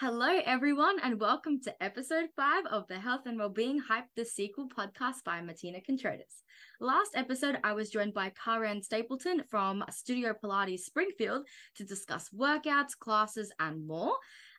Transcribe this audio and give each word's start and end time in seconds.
Hello, 0.00 0.40
everyone, 0.46 0.96
and 1.02 1.20
welcome 1.20 1.60
to 1.60 1.82
episode 1.82 2.30
five 2.34 2.64
of 2.70 2.86
the 2.88 2.98
Health 2.98 3.26
and 3.26 3.38
Wellbeing 3.38 3.78
Hype 3.80 4.06
the 4.16 4.24
Sequel 4.24 4.66
podcast 4.66 5.22
by 5.26 5.42
Martina 5.42 5.82
Contreras. 5.82 6.42
Last 6.80 7.10
episode, 7.14 7.58
I 7.62 7.74
was 7.74 7.90
joined 7.90 8.14
by 8.14 8.32
Karen 8.42 8.82
Stapleton 8.82 9.42
from 9.50 9.84
Studio 9.90 10.32
Pilates 10.42 10.86
Springfield 10.86 11.46
to 11.74 11.84
discuss 11.84 12.30
workouts, 12.30 12.96
classes, 12.98 13.52
and 13.60 13.86
more. 13.86 14.14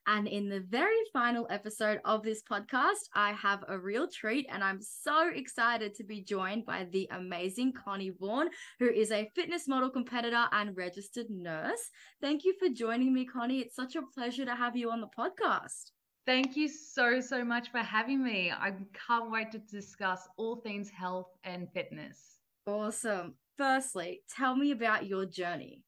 And 0.08 0.28
in 0.28 0.50
the 0.50 0.62
very 0.62 0.98
final 1.14 1.46
episode 1.50 2.00
of 2.06 2.24
this 2.24 2.42
podcast, 2.42 3.10
I 3.14 3.34
have 3.34 3.64
a 3.68 3.78
real 3.78 4.08
treat, 4.08 4.48
and 4.52 4.64
I'm 4.64 4.80
so 4.82 5.30
excited 5.30 5.94
to 5.96 6.04
be 6.04 6.22
joined 6.22 6.66
by 6.66 6.88
the 6.92 7.08
amazing 7.12 7.74
Connie 7.74 8.10
Bourne, 8.10 8.50
who 8.80 8.90
is 8.90 9.12
a 9.12 9.30
fitness 9.36 9.68
model 9.68 9.90
competitor 9.90 10.46
and 10.52 10.76
registered 10.76 11.30
nurse. 11.30 11.90
Thank 12.20 12.44
you 12.44 12.56
for 12.60 12.70
joining 12.70 13.14
me, 13.14 13.26
Connie. 13.26 13.60
It's 13.60 13.76
such 13.76 13.96
a 13.96 14.02
pleasure 14.02 14.46
to 14.46 14.56
have 14.56 14.76
you 14.76 14.90
on 14.90 15.02
the 15.02 15.10
podcast. 15.18 15.92
Thank 16.26 16.56
you 16.56 16.68
so, 16.68 17.20
so 17.20 17.44
much 17.44 17.72
for 17.72 17.80
having 17.80 18.24
me. 18.24 18.52
I 18.52 18.74
can't 19.08 19.32
wait 19.32 19.52
to 19.52 19.60
discuss 19.60 20.28
all 20.38 20.58
things 20.58 20.90
health 20.90 21.30
and 21.44 21.68
fitness. 21.74 22.38
Awesome. 22.66 23.36
Firstly, 23.58 24.22
tell 24.36 24.56
me 24.56 24.72
about 24.72 25.06
your 25.06 25.26
journey. 25.26 25.84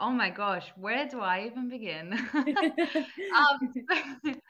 Oh 0.00 0.10
my 0.10 0.28
gosh, 0.28 0.72
where 0.76 1.06
do 1.06 1.20
I 1.20 1.46
even 1.46 1.68
begin? 1.68 2.12
um, 2.34 3.74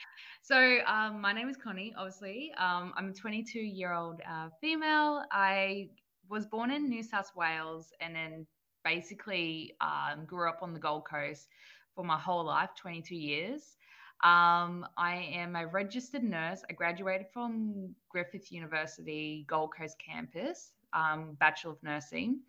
so, 0.42 0.78
um, 0.86 1.20
my 1.20 1.34
name 1.34 1.50
is 1.50 1.56
Connie, 1.56 1.92
obviously. 1.98 2.50
Um, 2.56 2.94
I'm 2.96 3.10
a 3.10 3.12
22 3.12 3.58
year 3.58 3.92
old 3.92 4.22
uh, 4.28 4.48
female. 4.60 5.22
I 5.30 5.90
was 6.30 6.46
born 6.46 6.70
in 6.70 6.88
New 6.88 7.02
South 7.02 7.30
Wales 7.36 7.92
and 8.00 8.16
then 8.16 8.46
basically 8.84 9.74
um, 9.82 10.24
grew 10.24 10.48
up 10.48 10.60
on 10.62 10.72
the 10.72 10.80
Gold 10.80 11.06
Coast 11.06 11.48
for 11.94 12.04
my 12.04 12.18
whole 12.18 12.46
life 12.46 12.70
22 12.80 13.14
years. 13.14 13.76
Um, 14.22 14.86
I 14.96 15.28
am 15.34 15.56
a 15.56 15.66
registered 15.66 16.22
nurse. 16.22 16.62
I 16.70 16.72
graduated 16.72 17.26
from 17.34 17.94
Griffith 18.08 18.50
University 18.50 19.44
Gold 19.46 19.72
Coast 19.76 19.96
campus, 19.98 20.72
um, 20.94 21.36
Bachelor 21.38 21.72
of 21.72 21.82
Nursing 21.82 22.40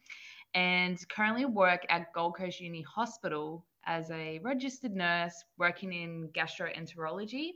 and 0.55 0.97
currently 1.09 1.45
work 1.45 1.85
at 1.89 2.11
Gold 2.13 2.37
Coast 2.37 2.61
Uni 2.61 2.81
Hospital 2.83 3.65
as 3.85 4.09
a 4.09 4.39
registered 4.39 4.95
nurse 4.95 5.43
working 5.59 5.93
in 5.93 6.29
gastroenterology, 6.33 7.51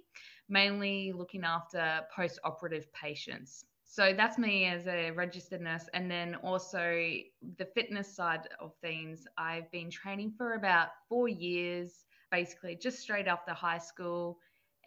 mainly 0.50 1.11
looking 1.16 1.44
after 1.44 2.02
post 2.16 2.39
operative 2.44 2.92
patients. 2.94 3.66
So 3.86 4.14
that's 4.16 4.38
me 4.38 4.66
as 4.66 4.86
a 4.86 5.09
registered 5.11 5.61
nurse. 5.61 5.89
And 5.95 6.11
then 6.11 6.36
also 6.44 6.80
the 7.58 7.66
fitness 7.73 8.16
side 8.16 8.47
of 8.59 8.73
things, 8.81 9.25
I've 9.38 9.72
been 9.72 9.89
training 9.89 10.33
for 10.38 10.53
about 10.53 10.89
four 11.08 11.27
years, 11.27 12.05
basically 12.31 12.75
just 12.75 13.00
straight 13.00 13.27
after 13.27 13.52
high 13.53 13.80
school. 13.80 14.38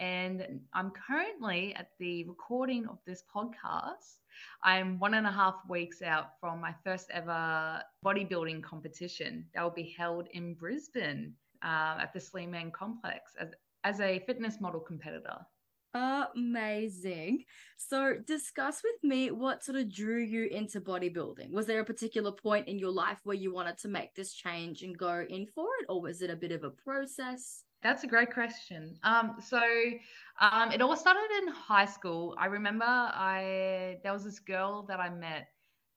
And 0.03 0.61
I'm 0.75 0.91
currently 0.91 1.77
at 1.77 1.91
the 2.01 2.25
recording 2.25 2.89
of 2.89 2.99
this 3.07 3.23
podcast 3.33 4.17
I'm 4.65 4.99
one 4.99 5.15
and 5.15 5.27
a 5.27 5.31
half 5.31 5.57
weeks 5.69 6.03
out 6.03 6.39
from 6.41 6.61
my 6.61 6.75
first 6.85 7.11
ever 7.13 7.83
bodybuilding 8.05 8.63
competition 8.63 9.47
that 9.55 9.63
will 9.63 9.71
be 9.71 9.95
held 9.97 10.29
in 10.33 10.55
Brisbane 10.55 11.35
uh, 11.65 11.99
at 12.01 12.13
the 12.13 12.21
Sleeman 12.21 12.73
Complex 12.73 13.33
as, 13.39 13.51
as 13.85 14.01
a 14.01 14.21
fitness 14.27 14.61
model 14.61 14.81
competitor. 14.81 15.39
Amazing. 15.95 17.45
So, 17.77 18.15
discuss 18.27 18.83
with 18.83 19.05
me 19.05 19.31
what 19.31 19.63
sort 19.63 19.77
of 19.77 19.93
drew 19.93 20.23
you 20.23 20.47
into 20.47 20.81
bodybuilding. 20.81 21.51
Was 21.53 21.67
there 21.67 21.81
a 21.81 21.85
particular 21.85 22.33
point 22.33 22.67
in 22.67 22.79
your 22.79 22.93
life 22.93 23.19
where 23.25 23.37
you 23.37 23.53
wanted 23.53 23.77
to 23.79 23.89
make 23.89 24.15
this 24.15 24.33
change 24.33 24.83
and 24.83 24.97
go 24.97 25.25
in 25.29 25.47
for 25.55 25.69
it, 25.81 25.87
or 25.91 26.01
was 26.01 26.23
it 26.23 26.31
a 26.31 26.37
bit 26.37 26.51
of 26.51 26.65
a 26.65 26.71
process? 26.71 27.65
That's 27.83 28.05
a 28.05 28.07
great 28.07 28.33
question. 28.33 28.97
Um, 29.03 29.37
so 29.41 29.61
um, 30.41 30.71
it 30.71 30.81
all 30.81 30.97
started 30.97 31.29
in 31.43 31.49
high 31.49 31.85
school. 31.87 32.37
I 32.39 32.47
remember 32.47 32.85
I 32.87 33.99
there 34.03 34.13
was 34.13 34.25
this 34.25 34.39
girl 34.39 34.85
that 34.89 35.01
I 35.01 35.11
met. 35.11 35.49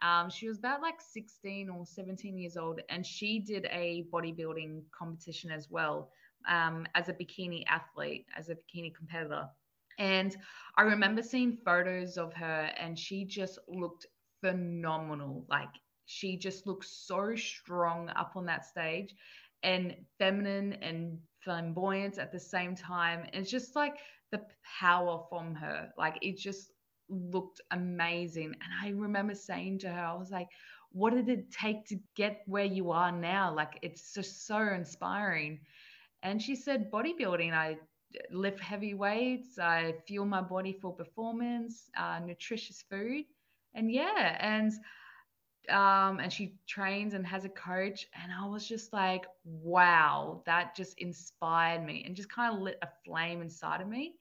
Um, 0.01 0.29
she 0.29 0.47
was 0.47 0.59
about 0.59 0.81
like 0.81 0.99
16 0.99 1.69
or 1.69 1.85
17 1.85 2.37
years 2.37 2.57
old, 2.57 2.81
and 2.89 3.05
she 3.05 3.39
did 3.39 3.65
a 3.71 4.05
bodybuilding 4.11 4.81
competition 4.97 5.51
as 5.51 5.69
well 5.69 6.09
um, 6.47 6.87
as 6.95 7.07
a 7.07 7.13
bikini 7.13 7.63
athlete, 7.67 8.25
as 8.35 8.49
a 8.49 8.55
bikini 8.55 8.93
competitor. 8.93 9.45
And 9.97 10.35
I 10.77 10.81
remember 10.81 11.21
seeing 11.21 11.57
photos 11.63 12.17
of 12.17 12.33
her, 12.33 12.71
and 12.77 12.97
she 12.97 13.25
just 13.25 13.59
looked 13.67 14.07
phenomenal. 14.41 15.45
Like 15.49 15.69
she 16.05 16.37
just 16.37 16.65
looked 16.67 16.85
so 16.85 17.35
strong 17.35 18.09
up 18.09 18.33
on 18.35 18.45
that 18.47 18.65
stage 18.65 19.15
and 19.63 19.95
feminine 20.19 20.73
and 20.73 21.17
flamboyant 21.45 22.19
at 22.19 22.33
the 22.33 22.39
same 22.39 22.75
time. 22.75 23.27
It's 23.33 23.51
just 23.51 23.75
like 23.75 23.97
the 24.31 24.41
power 24.79 25.23
from 25.29 25.55
her. 25.55 25.91
Like 25.97 26.17
it 26.21 26.37
just 26.37 26.71
looked 27.09 27.61
amazing. 27.71 28.53
And 28.55 28.73
I 28.83 28.89
remember 28.89 29.35
saying 29.35 29.79
to 29.79 29.89
her, 29.89 30.05
I 30.05 30.13
was 30.15 30.31
like, 30.31 30.49
what 30.91 31.13
did 31.13 31.29
it 31.29 31.51
take 31.51 31.85
to 31.87 31.97
get 32.15 32.41
where 32.47 32.65
you 32.65 32.91
are 32.91 33.11
now? 33.11 33.53
Like 33.53 33.79
it's 33.83 34.13
just 34.13 34.47
so 34.47 34.59
inspiring. 34.59 35.61
And 36.23 36.41
she 36.41 36.55
said, 36.55 36.91
bodybuilding. 36.91 37.53
I 37.53 37.77
lift 38.31 38.59
heavy 38.59 38.93
weights, 38.93 39.59
I 39.59 39.95
fuel 40.07 40.25
my 40.25 40.41
body 40.41 40.73
for 40.81 40.93
performance, 40.93 41.89
uh, 41.97 42.19
nutritious 42.25 42.83
food. 42.89 43.25
And 43.73 43.91
yeah, 43.91 44.37
and 44.39 44.71
um, 45.69 46.19
and 46.19 46.31
she 46.31 46.55
trains 46.67 47.13
and 47.13 47.25
has 47.25 47.45
a 47.45 47.49
coach. 47.49 48.07
And 48.21 48.31
I 48.31 48.45
was 48.47 48.67
just 48.67 48.93
like, 48.93 49.25
wow, 49.43 50.41
that 50.45 50.75
just 50.75 50.99
inspired 50.99 51.83
me 51.85 52.03
and 52.05 52.15
just 52.15 52.29
kind 52.31 52.53
of 52.55 52.61
lit 52.61 52.77
a 52.81 52.87
flame 53.05 53.41
inside 53.41 53.81
of 53.81 53.87
me. 53.87 54.15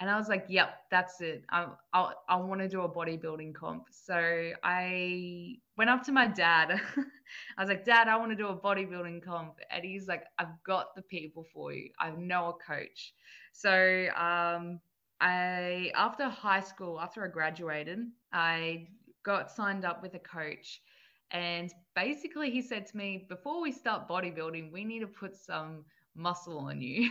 And 0.00 0.10
I 0.10 0.16
was 0.18 0.28
like, 0.28 0.46
yep, 0.48 0.78
that's 0.90 1.20
it. 1.20 1.44
I, 1.50 1.68
I, 1.92 2.12
I 2.28 2.36
want 2.36 2.60
to 2.60 2.68
do 2.68 2.82
a 2.82 2.88
bodybuilding 2.88 3.54
comp. 3.54 3.86
So 3.90 4.50
I 4.64 5.56
went 5.76 5.90
up 5.90 6.02
to 6.04 6.12
my 6.12 6.26
dad. 6.26 6.80
I 7.58 7.62
was 7.62 7.68
like, 7.68 7.84
Dad, 7.84 8.08
I 8.08 8.16
want 8.16 8.30
to 8.32 8.36
do 8.36 8.48
a 8.48 8.56
bodybuilding 8.56 9.22
comp. 9.24 9.58
And 9.70 9.84
he's 9.84 10.08
like, 10.08 10.24
I've 10.38 10.62
got 10.64 10.94
the 10.96 11.02
people 11.02 11.44
for 11.52 11.72
you. 11.72 11.90
I 12.00 12.10
know 12.10 12.48
a 12.48 12.52
coach. 12.72 13.14
So 13.52 14.08
um, 14.16 14.80
I, 15.20 15.92
after 15.94 16.28
high 16.28 16.60
school, 16.60 17.00
after 17.00 17.24
I 17.24 17.28
graduated, 17.28 18.00
I 18.32 18.88
got 19.24 19.50
signed 19.50 19.84
up 19.84 20.02
with 20.02 20.14
a 20.14 20.20
coach. 20.20 20.82
And 21.30 21.72
basically, 21.96 22.50
he 22.50 22.62
said 22.62 22.86
to 22.86 22.96
me, 22.96 23.26
before 23.28 23.60
we 23.62 23.72
start 23.72 24.08
bodybuilding, 24.08 24.72
we 24.72 24.84
need 24.84 25.00
to 25.00 25.06
put 25.08 25.36
some 25.36 25.84
muscle 26.14 26.58
on 26.58 26.80
you. 26.80 27.10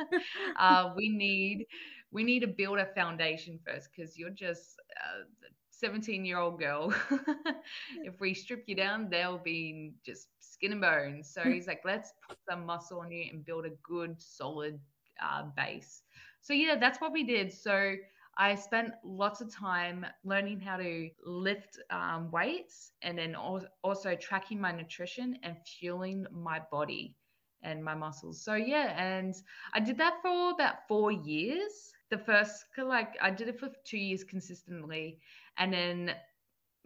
uh, 0.58 0.92
we 0.96 1.08
need 1.08 1.66
we 2.12 2.24
need 2.24 2.40
to 2.40 2.46
build 2.48 2.78
a 2.78 2.86
foundation 2.86 3.58
first 3.66 3.88
because 3.94 4.16
you're 4.16 4.30
just 4.30 4.76
a 4.96 5.24
17 5.70 6.24
year 6.24 6.38
old 6.38 6.58
girl. 6.60 6.94
if 8.04 8.20
we 8.20 8.34
strip 8.34 8.64
you 8.66 8.76
down, 8.76 9.08
they'll 9.10 9.38
be 9.38 9.94
just 10.04 10.28
skin 10.40 10.72
and 10.72 10.80
bones. 10.80 11.30
So 11.32 11.42
he's 11.42 11.66
like, 11.66 11.80
let's 11.84 12.12
put 12.28 12.38
some 12.48 12.64
muscle 12.66 13.00
on 13.00 13.10
you 13.10 13.26
and 13.32 13.44
build 13.44 13.66
a 13.66 13.70
good 13.82 14.20
solid 14.20 14.78
uh, 15.22 15.44
base. 15.56 16.02
So 16.40 16.52
yeah, 16.52 16.76
that's 16.78 17.00
what 17.00 17.12
we 17.12 17.24
did. 17.24 17.52
So 17.52 17.94
I 18.36 18.54
spent 18.54 18.92
lots 19.04 19.40
of 19.40 19.54
time 19.54 20.04
learning 20.24 20.60
how 20.60 20.76
to 20.78 21.08
lift 21.24 21.78
um, 21.90 22.30
weights 22.30 22.92
and 23.02 23.16
then 23.16 23.36
also 23.36 24.16
tracking 24.16 24.60
my 24.60 24.72
nutrition 24.72 25.38
and 25.42 25.56
fueling 25.78 26.26
my 26.32 26.60
body 26.70 27.16
and 27.62 27.82
my 27.82 27.94
muscles. 27.94 28.42
So, 28.42 28.54
yeah, 28.54 28.94
and 28.96 29.34
I 29.72 29.80
did 29.80 29.98
that 29.98 30.14
for 30.22 30.50
about 30.50 30.86
four 30.88 31.12
years. 31.12 31.92
The 32.10 32.18
first, 32.18 32.64
like, 32.76 33.14
I 33.20 33.30
did 33.30 33.48
it 33.48 33.58
for 33.58 33.70
two 33.84 33.98
years 33.98 34.24
consistently. 34.24 35.18
And 35.56 35.72
then 35.72 36.14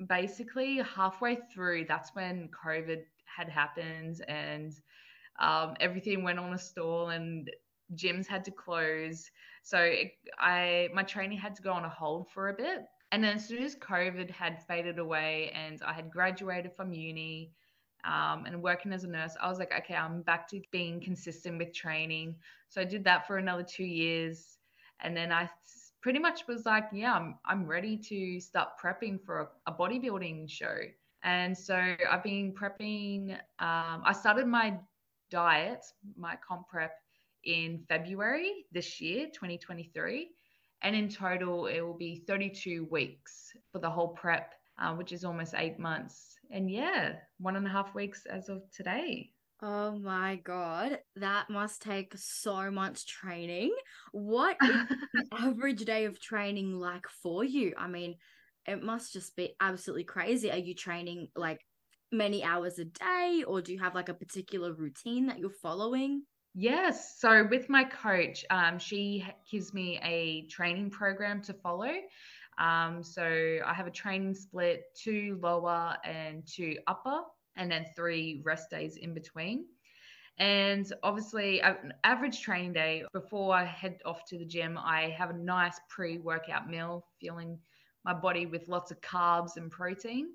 basically 0.07 0.79
halfway 0.79 1.39
through, 1.53 1.87
that's 1.87 2.15
when 2.15 2.49
COVID 2.65 3.03
had 3.25 3.49
happened 3.49 4.25
and 4.29 4.73
um, 5.41 5.75
everything 5.81 6.23
went 6.23 6.39
on 6.39 6.53
a 6.53 6.59
stall 6.59 7.11
and 7.11 7.51
gyms 7.95 8.27
had 8.27 8.45
to 8.45 8.51
close. 8.51 9.31
So 9.63 9.79
it, 9.81 10.13
I 10.39 10.89
my 10.95 11.03
training 11.03 11.39
had 11.39 11.55
to 11.57 11.63
go 11.63 11.73
on 11.73 11.85
a 11.85 11.89
hold 11.89 12.31
for 12.31 12.49
a 12.49 12.55
bit. 12.55 12.85
And 13.11 13.25
then 13.25 13.37
as 13.37 13.47
soon 13.47 13.63
as 13.63 13.75
COVID 13.77 14.31
had 14.31 14.63
faded 14.67 14.99
away 14.99 15.51
and 15.55 15.81
I 15.83 15.93
had 15.93 16.11
graduated 16.11 16.75
from 16.75 16.93
uni 16.93 17.53
um, 18.05 18.45
and 18.47 18.63
working 18.63 18.93
as 18.93 19.05
a 19.05 19.09
nurse, 19.09 19.35
I 19.41 19.49
was 19.49 19.59
like, 19.59 19.73
okay, 19.79 19.95
I'm 19.95 20.21
back 20.23 20.47
to 20.49 20.61
being 20.73 21.01
consistent 21.01 21.59
with 21.59 21.73
training. 21.73 22.37
So 22.69 22.83
I 22.83 22.85
did 22.85 23.05
that 23.05 23.27
for 23.27 23.39
another 23.39 23.63
two 23.63 23.85
years. 23.85 24.59
And 25.01 25.17
then 25.17 25.33
I 25.33 25.49
pretty 26.03 26.19
much 26.19 26.47
was 26.47 26.67
like, 26.67 26.85
yeah, 26.93 27.15
I'm, 27.15 27.37
I'm 27.47 27.67
ready 27.67 27.97
to 27.97 28.41
start 28.41 28.71
prepping 28.83 29.23
for 29.25 29.41
a, 29.67 29.73
a 29.73 29.73
bodybuilding 29.73 30.51
show. 30.51 30.77
And 31.23 31.57
so 31.57 31.95
I've 32.11 32.23
been 32.23 32.53
prepping, 32.53 33.33
um, 33.59 34.03
I 34.05 34.13
started 34.13 34.47
my 34.47 34.79
diet, 35.31 35.85
my 36.17 36.37
comp 36.47 36.69
prep 36.69 36.93
in 37.49 37.83
February 37.89 38.67
this 38.71 39.01
year, 39.01 39.27
2023. 39.33 40.29
And 40.83 40.95
in 40.95 41.09
total, 41.09 41.67
it 41.67 41.81
will 41.81 41.97
be 41.97 42.23
32 42.27 42.87
weeks 42.91 43.53
for 43.73 43.79
the 43.79 43.91
whole 43.91 44.09
prep, 44.09 44.53
uh, 44.79 44.95
which 44.95 45.13
is 45.13 45.25
almost 45.25 45.55
eight 45.57 45.79
months. 45.79 46.37
And 46.51 46.71
yeah, 46.71 47.15
one 47.39 47.57
and 47.57 47.67
a 47.67 47.71
half 47.71 47.95
weeks 47.95 48.27
as 48.27 48.49
of 48.49 48.63
today. 48.71 49.31
Oh 49.61 49.99
my 49.99 50.37
god, 50.45 51.01
that 51.17 51.51
must 51.51 51.83
take 51.83 52.13
so 52.17 52.71
much 52.71 53.07
training. 53.07 53.75
What 54.13 54.57
is 54.63 54.71
the 55.15 55.25
average 55.33 55.85
day 55.85 56.05
of 56.05 56.21
training 56.21 56.79
like 56.79 57.09
for 57.23 57.43
you? 57.43 57.73
I 57.77 57.89
mean, 57.89 58.15
it 58.67 58.83
must 58.83 59.13
just 59.13 59.35
be 59.35 59.55
absolutely 59.61 60.05
crazy. 60.05 60.53
Are 60.53 60.59
you 60.59 60.75
training 60.75 61.29
like 61.35 61.61
many 62.13 62.45
hours 62.45 62.79
a 62.79 62.85
day 62.85 63.43
or 63.47 63.61
do 63.61 63.73
you 63.73 63.81
have 63.81 63.95
like 63.95 64.09
a 64.09 64.15
particular 64.15 64.73
routine 64.73 65.27
that 65.27 65.39
you're 65.39 65.51
following? 65.51 66.23
Yes. 66.55 67.19
So 67.21 67.47
with 67.49 67.69
my 67.69 67.85
coach, 67.85 68.45
um, 68.51 68.79
she 68.79 69.25
gives 69.51 69.73
me 69.73 70.01
a 70.03 70.47
training 70.49 70.91
program 70.91 71.43
to 71.43 71.53
follow. 71.53 71.93
Um, 72.59 73.03
so 73.03 73.59
I 73.65 73.73
have 73.73 73.87
a 73.87 73.91
training 73.91 74.35
split, 74.35 74.83
two 74.97 75.39
lower 75.41 75.97
and 76.05 76.45
two 76.47 76.77
upper, 76.87 77.21
and 77.57 77.71
then 77.71 77.87
three 77.95 78.43
rest 78.45 78.71
days 78.71 78.97
in 78.97 79.15
between. 79.15 79.67
And 80.39 80.93
obviously, 81.03 81.61
an 81.61 81.93
average 82.05 82.41
training 82.43 82.73
day 82.73 83.05
before 83.13 83.55
I 83.55 83.65
head 83.65 83.99
off 84.05 84.25
to 84.27 84.39
the 84.39 84.45
gym, 84.45 84.79
I 84.79 85.15
have 85.17 85.31
a 85.31 85.37
nice 85.37 85.81
pre 85.89 86.19
workout 86.19 86.69
meal, 86.69 87.07
filling 87.21 87.59
my 88.05 88.15
body 88.15 88.47
with 88.47 88.69
lots 88.69 88.91
of 88.91 89.01
carbs 89.01 89.57
and 89.57 89.71
protein. 89.71 90.29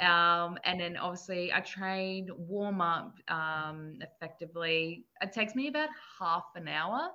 Um, 0.00 0.58
and 0.64 0.80
then 0.80 0.96
obviously 0.96 1.52
I 1.52 1.60
train 1.60 2.28
warm 2.36 2.80
up 2.80 3.18
um, 3.28 3.98
effectively. 4.00 5.06
It 5.20 5.32
takes 5.32 5.54
me 5.54 5.68
about 5.68 5.90
half 6.18 6.46
an 6.56 6.68
hour 6.68 7.10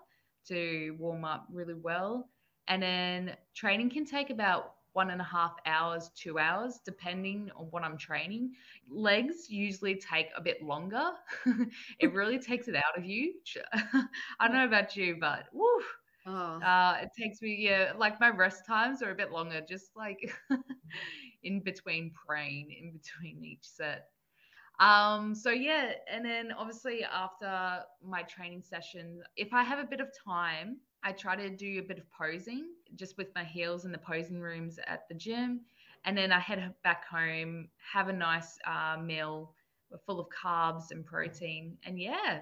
to 0.46 0.96
warm 1.00 1.26
up 1.26 1.48
really 1.52 1.74
well. 1.74 2.30
And 2.68 2.82
then 2.82 3.38
training 3.54 3.90
can 3.90 4.06
take 4.06 4.30
about 4.30 4.76
one 4.94 5.12
and 5.12 5.22
a 5.22 5.26
half 5.26 5.56
hours, 5.66 6.10
two 6.16 6.40
hours, 6.40 6.80
depending 6.84 7.52
on 7.56 7.66
what 7.68 7.84
I'm 7.84 7.98
training. 7.98 8.54
Legs 8.88 9.50
usually 9.50 9.96
take 9.96 10.28
a 10.36 10.42
bit 10.42 10.62
longer. 10.64 11.12
it 12.00 12.14
really 12.14 12.40
takes 12.40 12.68
it 12.68 12.76
out 12.76 12.98
of 12.98 13.06
you. 13.06 13.36
I 13.74 14.48
don't 14.48 14.54
know 14.54 14.66
about 14.66 14.96
you, 14.96 15.18
but 15.20 15.48
woo, 15.54 15.82
Oh. 16.26 16.62
Uh, 16.62 16.98
it 17.02 17.10
takes 17.18 17.42
me, 17.42 17.56
yeah, 17.60 17.94
like 17.98 18.20
my 18.20 18.30
rest 18.30 18.66
times 18.66 19.02
are 19.02 19.12
a 19.12 19.16
bit 19.16 19.32
longer, 19.32 19.62
just 19.62 19.96
like 19.96 20.20
in 21.44 21.62
between 21.62 22.12
praying, 22.12 22.76
in 22.80 22.92
between 22.92 23.44
each 23.44 23.64
set. 23.64 24.10
Um, 24.80 25.36
so 25.36 25.50
yeah, 25.50 25.92
and 26.12 26.24
then 26.24 26.54
obviously 26.58 27.04
after 27.04 27.82
my 28.04 28.24
training 28.24 28.64
session, 28.64 29.22
if 29.36 29.54
I 29.54 29.64
have 29.64 29.80
a 29.80 29.84
bit 29.84 30.00
of 30.00 30.08
time, 30.26 30.78
I 31.04 31.12
try 31.12 31.36
to 31.36 31.50
do 31.50 31.80
a 31.80 31.84
bit 31.84 31.98
of 31.98 32.06
posing 32.12 32.68
just 32.96 33.18
with 33.18 33.28
my 33.36 33.44
heels 33.44 33.86
in 33.86 33.92
the 33.92 33.98
posing 33.98 34.40
rooms 34.40 34.80
at 34.88 35.08
the 35.10 35.16
gym. 35.16 35.62
And 36.06 36.18
then 36.18 36.32
I 36.32 36.40
head 36.40 36.74
back 36.84 37.06
home, 37.08 37.68
have 37.94 38.08
a 38.08 38.14
nice 38.14 38.58
uh, 38.66 38.98
meal 39.02 39.54
full 40.06 40.20
of 40.20 40.28
carbs 40.30 40.92
and 40.92 41.06
protein. 41.06 41.78
And 41.86 42.00
yeah, 42.00 42.42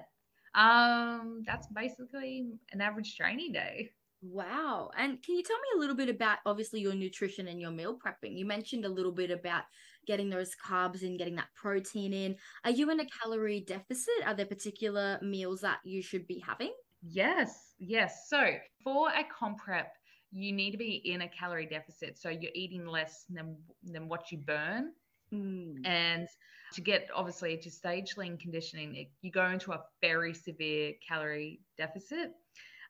um, 0.54 1.42
that's 1.46 1.66
basically 1.68 2.46
an 2.72 2.80
average 2.80 3.16
training 3.16 3.52
day. 3.52 3.90
Wow. 4.22 4.90
And 4.96 5.22
can 5.22 5.36
you 5.36 5.42
tell 5.42 5.56
me 5.56 5.76
a 5.76 5.78
little 5.78 5.94
bit 5.94 6.08
about 6.08 6.38
obviously 6.44 6.80
your 6.80 6.94
nutrition 6.94 7.48
and 7.48 7.60
your 7.60 7.70
meal 7.70 7.96
prepping? 7.96 8.36
You 8.36 8.44
mentioned 8.44 8.84
a 8.84 8.88
little 8.88 9.12
bit 9.12 9.30
about 9.30 9.64
getting 10.06 10.28
those 10.28 10.50
carbs 10.66 11.02
and 11.02 11.18
getting 11.18 11.36
that 11.36 11.48
protein 11.54 12.12
in. 12.12 12.36
Are 12.64 12.70
you 12.70 12.90
in 12.90 13.00
a 13.00 13.06
calorie 13.22 13.60
deficit? 13.60 14.26
Are 14.26 14.34
there 14.34 14.46
particular 14.46 15.18
meals 15.22 15.60
that 15.60 15.78
you 15.84 16.02
should 16.02 16.26
be 16.26 16.42
having? 16.44 16.72
Yes, 17.02 17.74
yes. 17.78 18.26
So 18.28 18.54
for 18.82 19.08
a 19.10 19.24
comp 19.24 19.58
prep, 19.58 19.92
you 20.32 20.52
need 20.52 20.72
to 20.72 20.78
be 20.78 21.00
in 21.04 21.22
a 21.22 21.28
calorie 21.28 21.66
deficit. 21.66 22.18
So 22.18 22.28
you're 22.28 22.52
eating 22.54 22.86
less 22.86 23.24
than 23.30 23.56
than 23.84 24.08
what 24.08 24.32
you 24.32 24.38
burn. 24.38 24.92
Mm. 25.32 25.86
And 25.86 26.28
to 26.72 26.80
get 26.80 27.08
obviously 27.14 27.56
to 27.56 27.70
stage 27.70 28.16
lean 28.16 28.36
conditioning, 28.36 28.94
it, 28.96 29.08
you 29.22 29.30
go 29.30 29.46
into 29.46 29.72
a 29.72 29.80
very 30.00 30.34
severe 30.34 30.94
calorie 31.06 31.60
deficit. 31.76 32.32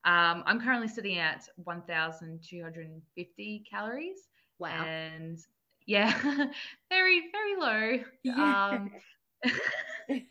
Um, 0.09 0.43
I'm 0.47 0.59
currently 0.59 0.89
sitting 0.89 1.19
at 1.19 1.47
1,250 1.65 3.65
calories. 3.71 4.29
Wow. 4.59 4.87
And 4.87 5.39
yeah, 5.87 6.19
very, 6.89 7.25
very 7.31 7.57
low. 7.59 7.99
Yeah. 8.25 8.71
Um, 8.71 8.91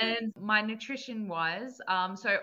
and 0.00 0.32
my 0.40 0.62
nutrition 0.62 1.28
wise, 1.28 1.78
um, 1.86 2.16
so 2.16 2.38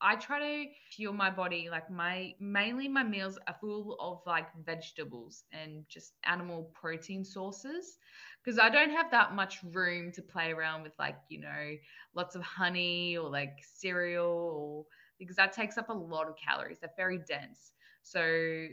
I 0.00 0.16
try 0.16 0.40
to 0.40 0.70
fuel 0.90 1.12
my 1.12 1.30
body 1.30 1.68
like 1.70 1.90
my 1.90 2.34
mainly 2.40 2.88
my 2.88 3.02
meals 3.02 3.38
are 3.46 3.56
full 3.60 3.96
of 4.00 4.20
like 4.26 4.48
vegetables 4.64 5.44
and 5.52 5.84
just 5.88 6.14
animal 6.24 6.70
protein 6.74 7.24
sources 7.24 7.98
because 8.42 8.58
I 8.58 8.68
don't 8.68 8.90
have 8.90 9.10
that 9.10 9.34
much 9.34 9.58
room 9.72 10.12
to 10.12 10.22
play 10.22 10.52
around 10.52 10.82
with 10.82 10.92
like 10.98 11.16
you 11.28 11.40
know 11.40 11.76
lots 12.14 12.36
of 12.36 12.42
honey 12.42 13.16
or 13.16 13.30
like 13.30 13.58
cereal 13.62 14.52
or 14.54 14.84
because 15.18 15.36
that 15.36 15.52
takes 15.52 15.78
up 15.78 15.88
a 15.88 15.92
lot 15.92 16.28
of 16.28 16.34
calories. 16.36 16.78
They're 16.80 16.90
very 16.96 17.18
dense. 17.18 17.72
So 18.02 18.68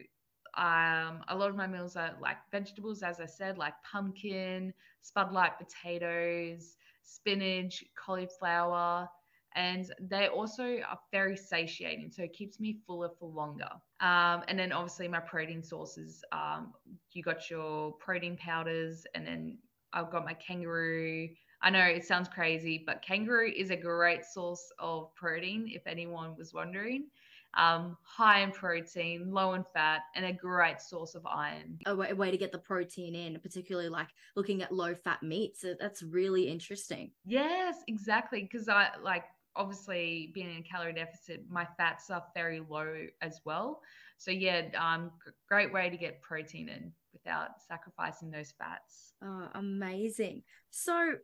um, 0.58 1.24
a 1.30 1.36
lot 1.36 1.50
of 1.50 1.56
my 1.56 1.68
meals 1.68 1.96
are 1.96 2.16
like 2.22 2.38
vegetables 2.52 3.02
as 3.02 3.20
I 3.20 3.26
said 3.26 3.58
like 3.58 3.74
pumpkin 3.92 4.74
spudlight 5.04 5.54
potatoes 5.58 6.76
spinach 7.02 7.84
cauliflower 7.96 9.10
and 9.56 9.92
they 10.00 10.28
also 10.28 10.78
are 10.88 11.00
very 11.12 11.36
satiating 11.36 12.12
so 12.12 12.24
it 12.24 12.34
keeps 12.34 12.60
me 12.60 12.78
fuller 12.86 13.10
for 13.20 13.30
longer. 13.30 13.70
Um, 14.00 14.44
and 14.48 14.58
then 14.60 14.72
obviously 14.72 15.08
my 15.08 15.20
protein 15.20 15.64
sources 15.64 16.24
um, 16.32 16.74
you 17.14 17.24
got 17.24 17.50
your 17.50 17.94
protein 17.94 18.38
powders 18.38 19.06
and 19.16 19.26
then 19.26 19.58
i've 19.92 20.12
got 20.12 20.24
my 20.26 20.34
kangaroo 20.36 21.30
i 21.64 21.70
know 21.70 21.84
it 21.84 22.06
sounds 22.06 22.30
crazy 22.30 22.84
but 22.86 23.02
kangaroo 23.02 23.52
is 23.56 23.72
a 23.72 23.76
great 23.76 24.24
source 24.24 24.72
of 24.80 25.14
protein 25.16 25.68
if 25.74 25.88
anyone 25.88 26.36
was 26.38 26.54
wondering 26.54 27.06
um, 27.56 27.98
high 28.04 28.42
in 28.42 28.52
protein, 28.52 29.32
low 29.32 29.54
in 29.54 29.64
fat, 29.74 30.02
and 30.16 30.26
a 30.26 30.34
great 30.34 30.82
source 30.82 31.16
of 31.16 31.26
iron. 31.26 31.78
A 31.86 31.96
way, 31.96 32.10
a 32.10 32.16
way 32.16 32.32
to 32.32 32.38
get 32.38 32.52
the 32.52 32.58
protein 32.58 33.16
in, 33.16 33.40
particularly 33.40 33.90
like 33.90 34.10
looking 34.36 34.62
at 34.64 34.72
low 34.72 34.96
fat 34.96 35.22
meats. 35.22 35.64
That's 35.80 36.02
really 36.02 36.48
interesting. 36.48 37.12
Yes, 37.26 37.78
exactly. 37.88 38.42
Because 38.42 38.70
I 38.70 38.90
like 39.04 39.26
obviously 39.56 40.32
being 40.34 40.50
in 40.50 40.58
a 40.58 40.64
calorie 40.64 40.94
deficit, 40.94 41.44
my 41.50 41.68
fats 41.78 42.10
are 42.10 42.24
very 42.34 42.62
low 42.68 43.06
as 43.22 43.42
well. 43.46 43.82
So 44.18 44.32
yeah, 44.32 44.64
um, 44.78 45.12
great 45.48 45.72
way 45.72 45.90
to 45.90 45.98
get 45.98 46.22
protein 46.22 46.70
in 46.70 46.92
without 47.12 47.62
sacrificing 47.68 48.32
those 48.32 48.54
fats. 48.58 49.14
Oh, 49.24 49.48
amazing. 49.54 50.44
So 50.72 51.16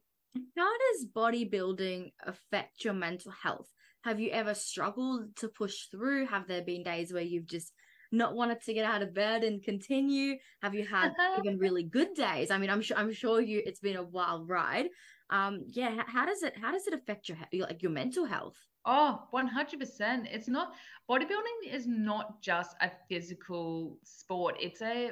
how 0.57 0.71
does 0.77 1.07
bodybuilding 1.15 2.12
affect 2.25 2.83
your 2.83 2.93
mental 2.93 3.31
health? 3.31 3.67
Have 4.03 4.19
you 4.19 4.31
ever 4.31 4.53
struggled 4.53 5.36
to 5.38 5.50
push 5.50 5.86
through? 5.91 6.27
Have 6.27 6.48
there 6.48 6.62
been 6.62 6.83
days 6.83 7.12
where 7.12 7.24
you've 7.24 7.48
just 7.48 7.74
not 8.12 8.33
wanted 8.33 8.62
to 8.63 8.74
get 8.74 8.86
out 8.86 9.01
of 9.01 9.13
bed 9.13 9.43
and 9.43 9.62
continue? 9.62 10.38
Have 10.62 10.74
you 10.74 10.86
had 10.86 11.12
even 11.39 11.59
really 11.59 11.83
good 11.83 12.13
days? 12.13 12.51
I 12.51 12.57
mean, 12.57 12.69
I'm 12.69 12.81
sure 12.81 12.98
I'm 12.98 13.13
sure 13.13 13.41
you 13.41 13.62
it's 13.65 13.81
been 13.81 13.98
a 13.98 14.03
wild 14.03 14.48
ride, 14.48 14.89
um 15.29 15.63
yeah 15.67 16.03
how 16.07 16.25
does 16.25 16.43
it 16.43 16.53
how 16.59 16.71
does 16.71 16.88
it 16.88 16.93
affect 16.93 17.29
your 17.29 17.38
like 17.53 17.81
your 17.81 17.91
mental 17.91 18.25
health 18.25 18.55
oh 18.86 19.21
100% 19.33 20.27
it's 20.31 20.48
not 20.48 20.74
bodybuilding 21.09 21.71
is 21.71 21.86
not 21.86 22.41
just 22.41 22.75
a 22.81 22.89
physical 23.07 23.98
sport 24.03 24.55
it's 24.59 24.81
a 24.81 25.12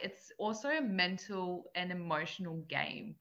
it's 0.00 0.32
also 0.38 0.68
a 0.68 0.80
mental 0.80 1.64
and 1.74 1.90
emotional 1.90 2.64
game 2.68 3.14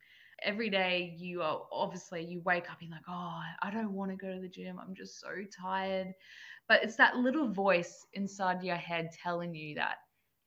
every 0.43 0.69
day 0.69 1.15
you 1.17 1.41
are 1.41 1.61
obviously 1.71 2.23
you 2.23 2.41
wake 2.41 2.69
up 2.69 2.81
and 2.81 2.91
like 2.91 3.01
oh 3.09 3.39
i 3.61 3.71
don't 3.71 3.93
want 3.93 4.11
to 4.11 4.17
go 4.17 4.33
to 4.33 4.39
the 4.39 4.47
gym 4.47 4.79
i'm 4.79 4.93
just 4.93 5.19
so 5.19 5.29
tired 5.59 6.13
but 6.67 6.83
it's 6.83 6.95
that 6.95 7.17
little 7.17 7.47
voice 7.47 8.05
inside 8.13 8.63
your 8.63 8.75
head 8.75 9.09
telling 9.23 9.53
you 9.53 9.75
that 9.75 9.97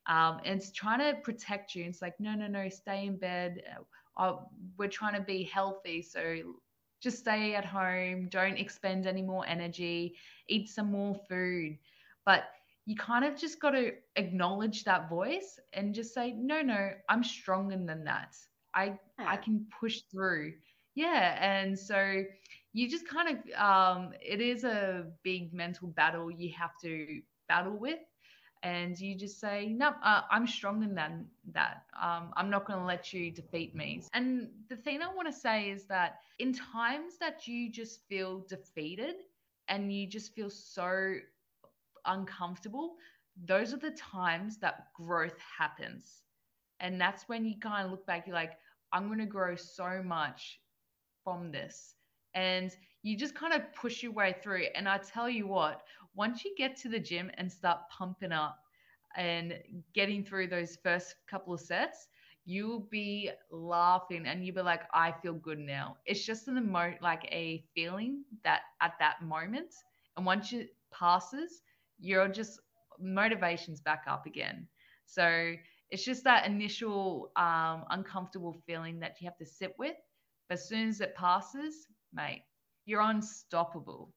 um, 0.06 0.40
and 0.44 0.60
it's 0.60 0.72
trying 0.72 0.98
to 0.98 1.20
protect 1.22 1.74
you 1.74 1.84
it's 1.84 2.02
like 2.02 2.14
no 2.20 2.34
no 2.34 2.46
no 2.46 2.68
stay 2.68 3.06
in 3.06 3.16
bed 3.16 3.62
oh, 4.20 4.46
we're 4.78 4.88
trying 4.88 5.14
to 5.14 5.20
be 5.20 5.44
healthy. 5.44 6.02
So 6.02 6.36
just 7.00 7.18
stay 7.18 7.54
at 7.54 7.64
home, 7.64 8.28
don't 8.30 8.58
expend 8.58 9.06
any 9.06 9.22
more 9.22 9.46
energy, 9.46 10.14
eat 10.48 10.68
some 10.68 10.92
more 10.92 11.16
food. 11.28 11.78
But 12.26 12.44
you 12.86 12.96
kind 12.96 13.24
of 13.24 13.36
just 13.36 13.60
got 13.60 13.70
to 13.70 13.92
acknowledge 14.16 14.84
that 14.84 15.08
voice 15.08 15.58
and 15.72 15.94
just 15.94 16.12
say, 16.12 16.32
no, 16.32 16.60
no, 16.60 16.90
I'm 17.08 17.24
stronger 17.24 17.76
than 17.76 18.04
that. 18.04 18.36
I 18.74 18.98
I 19.18 19.36
can 19.36 19.66
push 19.80 20.00
through. 20.10 20.54
Yeah. 20.94 21.38
And 21.40 21.78
so 21.78 22.24
you 22.72 22.88
just 22.88 23.08
kind 23.08 23.28
of 23.28 23.60
um 23.60 24.12
it 24.20 24.40
is 24.40 24.64
a 24.64 25.06
big 25.22 25.52
mental 25.52 25.88
battle 25.88 26.30
you 26.30 26.52
have 26.58 26.70
to 26.82 27.20
battle 27.48 27.76
with 27.76 27.98
and 28.62 28.98
you 28.98 29.14
just 29.14 29.40
say, 29.40 29.68
no, 29.68 29.94
uh, 30.04 30.22
I'm 30.30 30.46
stronger 30.46 30.86
than 30.86 31.26
that. 31.52 31.84
Um, 32.00 32.30
I'm 32.36 32.50
not 32.50 32.66
going 32.66 32.78
to 32.78 32.84
let 32.84 33.12
you 33.12 33.30
defeat 33.30 33.74
me. 33.74 34.02
And 34.12 34.50
the 34.68 34.76
thing 34.76 35.00
I 35.02 35.12
want 35.14 35.28
to 35.28 35.32
say 35.32 35.70
is 35.70 35.84
that 35.86 36.20
in 36.38 36.52
times 36.52 37.16
that 37.20 37.46
you 37.46 37.70
just 37.70 38.06
feel 38.06 38.44
defeated 38.48 39.14
and 39.68 39.92
you 39.92 40.06
just 40.06 40.34
feel 40.34 40.50
so 40.50 41.14
uncomfortable, 42.04 42.96
those 43.46 43.72
are 43.72 43.78
the 43.78 43.92
times 43.92 44.58
that 44.58 44.88
growth 44.94 45.38
happens. 45.58 46.22
And 46.80 47.00
that's 47.00 47.28
when 47.28 47.44
you 47.44 47.58
kind 47.60 47.84
of 47.84 47.90
look 47.90 48.06
back, 48.06 48.26
you're 48.26 48.34
like, 48.36 48.58
I'm 48.92 49.06
going 49.06 49.18
to 49.20 49.26
grow 49.26 49.56
so 49.56 50.02
much 50.04 50.60
from 51.24 51.50
this. 51.52 51.94
and 52.34 52.76
you 53.02 53.16
just 53.16 53.34
kind 53.34 53.52
of 53.54 53.62
push 53.74 54.02
your 54.02 54.12
way 54.12 54.34
through. 54.42 54.64
And 54.74 54.88
I 54.88 54.98
tell 54.98 55.28
you 55.28 55.46
what, 55.46 55.82
once 56.14 56.44
you 56.44 56.54
get 56.56 56.76
to 56.78 56.88
the 56.88 56.98
gym 57.00 57.30
and 57.36 57.50
start 57.50 57.80
pumping 57.90 58.32
up 58.32 58.58
and 59.16 59.54
getting 59.94 60.24
through 60.24 60.48
those 60.48 60.76
first 60.82 61.14
couple 61.28 61.54
of 61.54 61.60
sets, 61.60 62.08
you'll 62.44 62.86
be 62.90 63.30
laughing 63.50 64.26
and 64.26 64.44
you'll 64.44 64.54
be 64.56 64.62
like, 64.62 64.82
I 64.92 65.12
feel 65.22 65.34
good 65.34 65.58
now. 65.58 65.96
It's 66.06 66.24
just 66.24 66.48
an 66.48 66.56
emo 66.58 66.94
like 67.00 67.24
a 67.30 67.64
feeling 67.74 68.24
that 68.44 68.60
at 68.80 68.94
that 69.00 69.22
moment. 69.22 69.74
And 70.16 70.26
once 70.26 70.52
it 70.52 70.70
passes, 70.92 71.62
you're 72.00 72.28
just 72.28 72.60
motivation's 72.98 73.80
back 73.80 74.04
up 74.06 74.26
again. 74.26 74.66
So 75.06 75.54
it's 75.90 76.04
just 76.04 76.24
that 76.24 76.46
initial 76.46 77.32
um, 77.36 77.84
uncomfortable 77.90 78.56
feeling 78.66 79.00
that 79.00 79.16
you 79.20 79.26
have 79.26 79.36
to 79.38 79.46
sit 79.46 79.72
with. 79.78 79.96
But 80.48 80.58
as 80.58 80.68
soon 80.68 80.88
as 80.88 81.00
it 81.00 81.14
passes, 81.14 81.86
mate, 82.12 82.42
you're 82.86 83.00
unstoppable. 83.00 84.12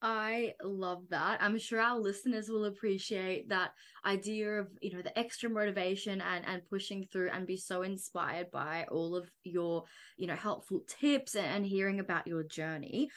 I 0.00 0.54
love 0.62 1.02
that. 1.10 1.42
I'm 1.42 1.58
sure 1.58 1.80
our 1.80 1.98
listeners 1.98 2.48
will 2.48 2.66
appreciate 2.66 3.48
that 3.48 3.72
idea 4.06 4.60
of, 4.60 4.68
you 4.80 4.92
know, 4.92 5.02
the 5.02 5.18
extra 5.18 5.50
motivation 5.50 6.20
and 6.20 6.44
and 6.46 6.62
pushing 6.70 7.08
through 7.10 7.30
and 7.30 7.46
be 7.46 7.56
so 7.56 7.82
inspired 7.82 8.50
by 8.52 8.86
all 8.92 9.16
of 9.16 9.28
your, 9.42 9.84
you 10.16 10.28
know, 10.28 10.36
helpful 10.36 10.82
tips 10.86 11.34
and 11.34 11.66
hearing 11.66 11.98
about 11.98 12.28
your 12.28 12.44
journey. 12.44 13.08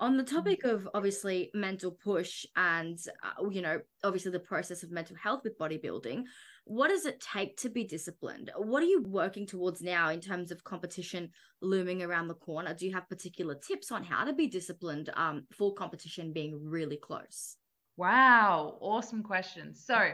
On 0.00 0.16
the 0.16 0.22
topic 0.22 0.62
of 0.62 0.88
obviously 0.94 1.50
mental 1.54 1.90
push 1.90 2.46
and 2.54 2.96
uh, 3.24 3.48
you 3.48 3.60
know, 3.60 3.80
obviously 4.04 4.30
the 4.30 4.38
process 4.38 4.84
of 4.84 4.92
mental 4.92 5.16
health 5.16 5.40
with 5.42 5.58
bodybuilding, 5.58 6.22
what 6.68 6.88
does 6.88 7.06
it 7.06 7.18
take 7.20 7.56
to 7.56 7.70
be 7.70 7.82
disciplined? 7.82 8.50
What 8.54 8.82
are 8.82 8.86
you 8.86 9.02
working 9.02 9.46
towards 9.46 9.80
now 9.80 10.10
in 10.10 10.20
terms 10.20 10.50
of 10.50 10.64
competition 10.64 11.30
looming 11.62 12.02
around 12.02 12.28
the 12.28 12.34
corner? 12.34 12.74
Do 12.74 12.86
you 12.86 12.92
have 12.92 13.08
particular 13.08 13.54
tips 13.54 13.90
on 13.90 14.04
how 14.04 14.24
to 14.24 14.34
be 14.34 14.46
disciplined 14.46 15.08
um, 15.16 15.46
for 15.50 15.72
competition 15.72 16.32
being 16.34 16.60
really 16.62 16.98
close? 16.98 17.56
Wow, 17.96 18.76
awesome 18.80 19.22
question. 19.22 19.74
So, 19.74 20.10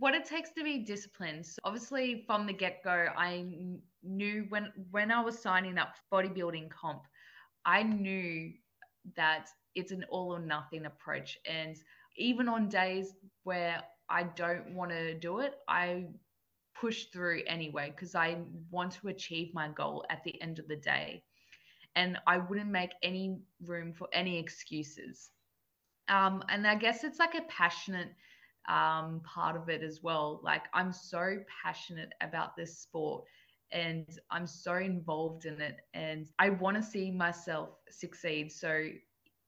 what 0.00 0.14
it 0.14 0.24
takes 0.24 0.50
to 0.54 0.64
be 0.64 0.80
disciplined. 0.80 1.46
So 1.46 1.58
obviously, 1.64 2.24
from 2.26 2.46
the 2.46 2.52
get 2.52 2.82
go, 2.82 3.06
I 3.16 3.46
knew 4.02 4.46
when 4.48 4.72
when 4.90 5.12
I 5.12 5.22
was 5.22 5.38
signing 5.38 5.78
up 5.78 5.94
for 6.10 6.22
bodybuilding 6.22 6.68
comp, 6.70 7.02
I 7.64 7.84
knew 7.84 8.52
that 9.16 9.48
it's 9.76 9.92
an 9.92 10.04
all 10.10 10.34
or 10.34 10.40
nothing 10.40 10.84
approach. 10.84 11.38
And 11.46 11.76
even 12.16 12.48
on 12.48 12.68
days 12.68 13.14
where 13.44 13.82
I 14.08 14.24
don't 14.24 14.74
want 14.74 14.90
to 14.90 15.14
do 15.18 15.40
it, 15.40 15.54
I 15.68 16.06
push 16.80 17.06
through 17.12 17.42
anyway 17.46 17.92
because 17.94 18.14
I 18.14 18.38
want 18.70 18.92
to 18.92 19.08
achieve 19.08 19.54
my 19.54 19.68
goal 19.68 20.04
at 20.10 20.24
the 20.24 20.40
end 20.42 20.58
of 20.58 20.68
the 20.68 20.76
day. 20.76 21.22
And 21.94 22.18
I 22.26 22.38
wouldn't 22.38 22.70
make 22.70 22.92
any 23.02 23.38
room 23.66 23.92
for 23.92 24.08
any 24.12 24.38
excuses. 24.38 25.30
Um, 26.08 26.42
and 26.48 26.66
I 26.66 26.74
guess 26.74 27.04
it's 27.04 27.18
like 27.18 27.34
a 27.34 27.42
passionate 27.48 28.10
um, 28.68 29.20
part 29.24 29.56
of 29.56 29.68
it 29.68 29.82
as 29.82 30.00
well. 30.02 30.40
Like, 30.42 30.62
I'm 30.74 30.92
so 30.92 31.36
passionate 31.62 32.12
about 32.20 32.56
this 32.56 32.78
sport 32.78 33.24
and 33.72 34.06
I'm 34.30 34.46
so 34.46 34.76
involved 34.76 35.46
in 35.46 35.60
it. 35.60 35.76
And 35.94 36.28
I 36.38 36.50
want 36.50 36.76
to 36.76 36.82
see 36.82 37.10
myself 37.10 37.70
succeed. 37.90 38.52
So 38.52 38.88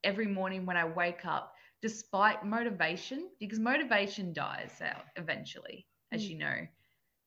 every 0.05 0.27
morning 0.27 0.67
when 0.67 0.77
I 0.77 0.85
wake 0.85 1.25
up, 1.25 1.55
despite 1.85 2.43
motivation, 2.47 3.29
because 3.39 3.59
motivation 3.59 4.33
dies 4.33 4.81
out 4.83 5.05
eventually, 5.17 5.87
as 6.13 6.25
mm. 6.25 6.31
you 6.31 6.39
know. 6.39 6.67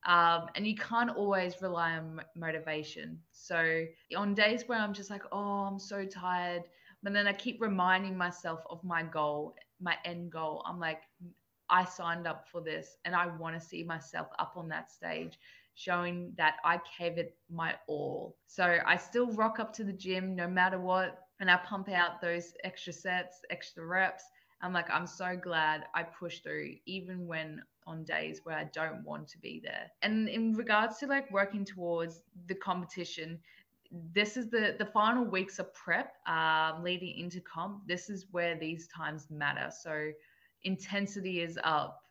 Um, 0.07 0.47
and 0.55 0.65
you 0.65 0.75
can't 0.75 1.15
always 1.15 1.61
rely 1.61 1.91
on 1.91 2.21
motivation. 2.35 3.19
So 3.31 3.85
on 4.15 4.33
days 4.33 4.63
where 4.65 4.79
I'm 4.79 4.93
just 4.93 5.11
like, 5.11 5.21
oh, 5.31 5.67
I'm 5.67 5.77
so 5.77 6.05
tired, 6.05 6.63
but 7.03 7.13
then 7.13 7.27
I 7.27 7.33
keep 7.33 7.61
reminding 7.61 8.17
myself 8.17 8.61
of 8.67 8.83
my 8.83 9.03
goal, 9.03 9.53
my 9.79 9.95
end 10.05 10.31
goal. 10.31 10.63
I'm 10.65 10.79
like, 10.79 11.01
I 11.69 11.85
signed 11.85 12.25
up 12.25 12.47
for 12.51 12.59
this 12.59 12.97
and 13.05 13.13
I 13.13 13.27
want 13.27 13.53
to 13.61 13.63
see 13.63 13.83
myself 13.83 14.25
up 14.39 14.53
on 14.55 14.67
that 14.69 14.89
stage 14.89 15.37
showing 15.75 16.33
that 16.35 16.55
I 16.65 16.81
gave 16.97 17.19
it 17.19 17.37
my 17.47 17.75
all. 17.87 18.35
So 18.47 18.79
I 18.87 18.97
still 18.97 19.31
rock 19.33 19.59
up 19.59 19.71
to 19.73 19.83
the 19.83 19.93
gym 19.93 20.35
no 20.35 20.47
matter 20.47 20.79
what 20.79 21.19
and 21.39 21.51
I 21.51 21.57
pump 21.57 21.89
out 21.89 22.21
those 22.21 22.53
extra 22.63 22.91
sets, 22.91 23.41
extra 23.51 23.85
reps 23.85 24.23
I'm 24.61 24.73
like, 24.73 24.89
I'm 24.89 25.07
so 25.07 25.37
glad 25.41 25.85
I 25.93 26.03
pushed 26.03 26.43
through, 26.43 26.75
even 26.85 27.27
when 27.27 27.61
on 27.85 28.03
days 28.03 28.41
where 28.43 28.57
I 28.57 28.65
don't 28.73 29.03
want 29.03 29.27
to 29.29 29.39
be 29.39 29.61
there. 29.63 29.91
And 30.01 30.27
in 30.27 30.53
regards 30.53 30.97
to 30.99 31.07
like 31.07 31.31
working 31.31 31.63
towards 31.63 32.21
the 32.47 32.55
competition, 32.55 33.39
this 34.13 34.35
is 34.35 34.49
the 34.49 34.75
the 34.77 34.85
final 34.85 35.23
weeks 35.23 35.59
of 35.59 35.73
prep 35.73 36.13
um, 36.27 36.83
leading 36.83 37.17
into 37.17 37.39
comp. 37.41 37.87
This 37.87 38.09
is 38.09 38.25
where 38.31 38.57
these 38.57 38.87
times 38.87 39.27
matter. 39.29 39.69
So 39.71 40.11
intensity 40.63 41.41
is 41.41 41.57
up, 41.63 42.01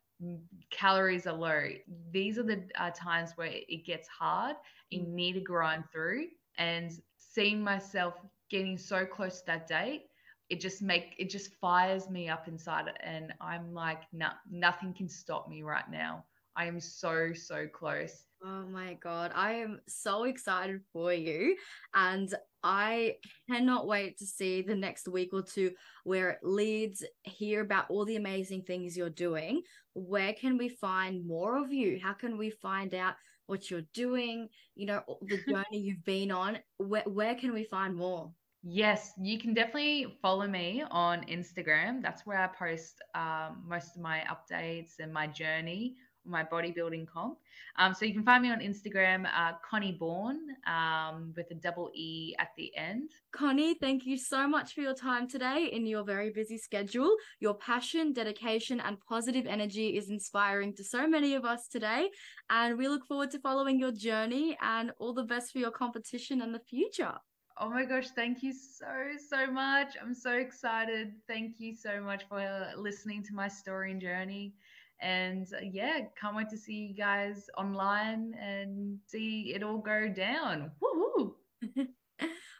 calories 0.71 1.27
are 1.27 1.33
low. 1.33 1.69
These 2.11 2.39
are 2.39 2.43
the 2.43 2.63
uh, 2.79 2.91
times 2.95 3.33
where 3.35 3.51
it 3.51 3.85
gets 3.85 4.07
hard. 4.07 4.55
You 4.89 5.01
mm. 5.01 5.13
need 5.13 5.33
to 5.33 5.41
grind 5.41 5.83
through. 5.91 6.27
And 6.57 6.91
seeing 7.19 7.61
myself 7.61 8.15
getting 8.49 8.77
so 8.77 9.05
close 9.05 9.41
to 9.41 9.45
that 9.47 9.67
date 9.67 10.06
it 10.49 10.61
just 10.61 10.81
make 10.81 11.15
it 11.17 11.29
just 11.29 11.53
fires 11.55 12.09
me 12.09 12.29
up 12.29 12.47
inside 12.47 12.85
and 13.03 13.33
i'm 13.41 13.73
like 13.73 14.03
no, 14.13 14.29
nothing 14.49 14.93
can 14.93 15.09
stop 15.09 15.47
me 15.49 15.63
right 15.63 15.89
now. 15.91 16.23
I 16.55 16.65
am 16.65 16.79
so 16.79 17.33
so 17.33 17.67
close. 17.67 18.25
Oh 18.43 18.65
my 18.67 18.97
god 19.01 19.31
i 19.35 19.53
am 19.53 19.79
so 19.87 20.23
excited 20.23 20.81
for 20.93 21.13
you. 21.13 21.55
And 21.93 22.33
i 22.63 23.15
cannot 23.49 23.87
wait 23.87 24.17
to 24.19 24.25
see 24.25 24.61
the 24.61 24.75
next 24.75 25.07
week 25.07 25.29
or 25.33 25.43
two 25.43 25.71
where 26.03 26.31
it 26.31 26.39
leads 26.43 27.03
hear 27.23 27.61
about 27.61 27.85
all 27.89 28.05
the 28.05 28.15
amazing 28.15 28.63
things 28.63 28.97
you're 28.97 29.09
doing. 29.09 29.61
Where 29.93 30.33
can 30.33 30.57
we 30.57 30.69
find 30.69 31.27
more 31.27 31.57
of 31.57 31.71
you? 31.73 31.99
How 32.01 32.13
can 32.13 32.37
we 32.37 32.49
find 32.49 32.93
out 32.93 33.15
what 33.47 33.71
you're 33.71 33.87
doing 33.93 34.49
you 34.75 34.85
know 34.85 35.03
the 35.21 35.37
journey 35.49 35.79
you've 35.79 36.05
been 36.05 36.31
on? 36.31 36.59
Where, 36.77 37.03
where 37.03 37.35
can 37.35 37.53
we 37.53 37.65
find 37.65 37.95
more 37.95 38.31
Yes, 38.69 39.13
you 39.17 39.39
can 39.39 39.53
definitely 39.53 40.17
follow 40.21 40.45
me 40.45 40.83
on 40.91 41.23
Instagram. 41.27 42.01
That's 42.01 42.25
where 42.25 42.37
I 42.37 42.47
post 42.47 43.01
um, 43.15 43.63
most 43.65 43.95
of 43.95 44.01
my 44.01 44.25
updates 44.29 44.99
and 44.99 45.13
my 45.13 45.25
journey, 45.25 45.95
my 46.25 46.43
bodybuilding 46.43 47.07
comp. 47.07 47.37
Um, 47.77 47.93
so 47.93 48.03
you 48.03 48.13
can 48.13 48.25
find 48.25 48.43
me 48.43 48.51
on 48.51 48.59
Instagram, 48.59 49.25
uh, 49.33 49.53
Connie 49.63 49.93
Bourne, 49.97 50.49
um, 50.67 51.33
with 51.37 51.49
a 51.51 51.55
double 51.55 51.91
E 51.95 52.35
at 52.39 52.49
the 52.57 52.75
end. 52.75 53.11
Connie, 53.31 53.75
thank 53.75 54.05
you 54.05 54.17
so 54.17 54.49
much 54.49 54.73
for 54.73 54.81
your 54.81 54.93
time 54.93 55.29
today 55.29 55.69
in 55.71 55.85
your 55.85 56.03
very 56.03 56.29
busy 56.29 56.57
schedule. 56.57 57.15
Your 57.39 57.53
passion, 57.53 58.11
dedication, 58.11 58.81
and 58.81 58.97
positive 59.07 59.45
energy 59.47 59.95
is 59.95 60.09
inspiring 60.09 60.75
to 60.75 60.83
so 60.83 61.07
many 61.07 61.35
of 61.35 61.45
us 61.45 61.69
today. 61.69 62.09
And 62.49 62.77
we 62.77 62.89
look 62.89 63.05
forward 63.05 63.31
to 63.31 63.39
following 63.39 63.79
your 63.79 63.93
journey 63.93 64.57
and 64.61 64.91
all 64.99 65.13
the 65.13 65.23
best 65.23 65.53
for 65.53 65.59
your 65.59 65.71
competition 65.71 66.41
in 66.41 66.51
the 66.51 66.59
future. 66.59 67.13
Oh 67.59 67.69
my 67.69 67.85
gosh, 67.85 68.09
thank 68.11 68.43
you 68.43 68.53
so, 68.53 68.85
so 69.17 69.47
much. 69.51 69.95
I'm 70.01 70.13
so 70.13 70.33
excited. 70.33 71.13
Thank 71.27 71.59
you 71.59 71.73
so 71.73 72.01
much 72.01 72.23
for 72.27 72.71
listening 72.77 73.23
to 73.23 73.33
my 73.33 73.47
story 73.47 73.91
and 73.91 74.01
journey. 74.01 74.53
And 75.01 75.47
uh, 75.53 75.61
yeah, 75.63 76.01
can't 76.19 76.35
wait 76.35 76.49
to 76.49 76.57
see 76.57 76.73
you 76.87 76.95
guys 76.95 77.49
online 77.57 78.33
and 78.39 78.99
see 79.05 79.53
it 79.55 79.63
all 79.63 79.79
go 79.79 80.07
down. 80.07 80.71
Woo 80.81 81.35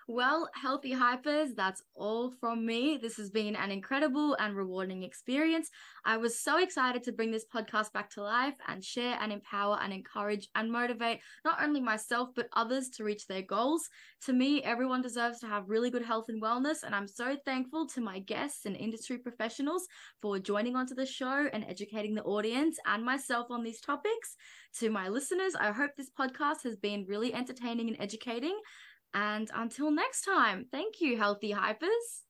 Well, 0.10 0.50
healthy 0.54 0.94
hypers, 0.94 1.54
that's 1.54 1.84
all 1.94 2.32
from 2.40 2.66
me. 2.66 2.98
This 2.98 3.18
has 3.18 3.30
been 3.30 3.58
an 3.58 3.72
incredible 3.72 4.36
and 4.40 4.56
rewarding 4.56 5.04
experience. 5.04 5.70
I 6.06 6.16
was 6.16 6.40
so 6.40 6.60
excited 6.60 7.04
to 7.04 7.12
bring 7.12 7.30
this 7.32 7.44
podcast 7.54 7.92
back 7.92 8.10
to 8.12 8.24
life 8.24 8.54
and 8.70 8.82
share 8.82 9.18
and 9.20 9.34
empower 9.34 9.78
and 9.82 9.92
encourage 9.92 10.48
and 10.56 10.72
motivate 10.72 11.20
not 11.44 11.62
only 11.62 11.82
myself, 11.82 12.30
but 12.38 12.48
others 12.54 12.88
to 12.92 13.04
reach 13.04 13.28
their 13.28 13.42
goals. 13.42 13.90
To 14.28 14.32
me, 14.32 14.64
everyone 14.64 15.02
deserves 15.02 15.40
to 15.40 15.48
have 15.48 15.68
really 15.68 15.90
good 15.90 16.06
health 16.06 16.30
and 16.30 16.42
wellness. 16.42 16.84
And 16.84 16.96
I'm 16.96 17.08
so 17.08 17.36
thankful 17.44 17.86
to 17.88 18.00
my 18.00 18.20
guests 18.20 18.66
and 18.66 18.78
industry 18.78 19.18
professionals 19.18 19.88
for 20.22 20.40
joining 20.40 20.78
onto 20.78 20.96
the 20.96 21.06
show 21.06 21.50
and 21.52 21.66
educating 21.66 22.16
the 22.16 22.24
audience 22.24 22.78
and 22.86 23.04
myself 23.04 23.48
on 23.50 23.62
these 23.62 23.82
topics. 23.82 24.38
To 24.80 24.90
my 24.90 25.10
listeners, 25.10 25.54
I 25.60 25.72
hope 25.74 25.92
this 25.98 26.12
podcast 26.18 26.64
has 26.64 26.78
been 26.78 27.06
really 27.10 27.34
entertaining 27.34 27.90
and 27.90 27.98
educating. 28.00 28.58
And 29.14 29.50
until 29.54 29.92
next 29.92 30.22
time, 30.22 30.66
thank 30.72 31.02
you, 31.02 31.18
healthy 31.18 31.54
hypers. 31.54 32.24